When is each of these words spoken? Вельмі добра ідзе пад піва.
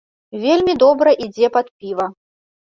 Вельмі 0.45 0.73
добра 0.83 1.13
ідзе 1.27 1.47
пад 1.59 1.71
піва. 1.79 2.09